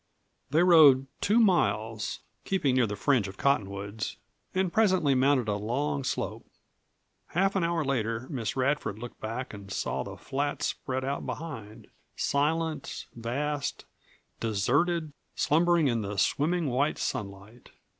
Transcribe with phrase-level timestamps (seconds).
[0.49, 4.17] They rode two miles, keeping near the fringe of cottonwoods,
[4.51, 6.43] and presently mounted a long slope.
[7.27, 11.85] Half an hour later Miss Radford looked back and saw the flat spread out behind,
[12.15, 13.85] silent, vast,
[14.39, 17.69] deserted, slumbering in the swimming white sunlight.